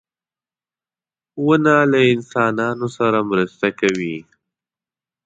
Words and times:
•ونه 1.45 1.75
له 1.91 1.99
انسانانو 2.13 2.87
سره 2.97 3.19
مرسته 3.31 3.67
کوي. 3.79 4.17